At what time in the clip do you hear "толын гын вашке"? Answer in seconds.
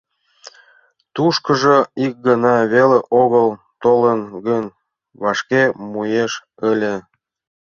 3.83-5.63